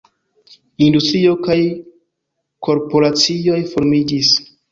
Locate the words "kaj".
1.47-1.57